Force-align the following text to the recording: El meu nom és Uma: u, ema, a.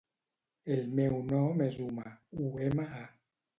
El 0.75 0.81
meu 1.01 1.19
nom 1.33 1.63
és 1.67 1.79
Uma: 1.91 2.09
u, 2.47 2.51
ema, 2.71 2.91
a. 3.05 3.07